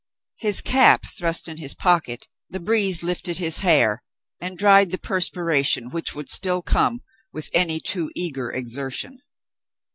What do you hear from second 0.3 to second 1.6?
His cap thrust in